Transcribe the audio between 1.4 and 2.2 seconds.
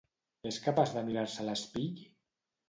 a l'espill?